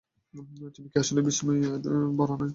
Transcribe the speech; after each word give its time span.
তুমি 0.75 0.87
কি 0.89 0.97
আসলেই 0.99 1.23
বিস্ময়ে 1.23 1.61
ভরা 2.19 2.35
নয়? 2.35 2.49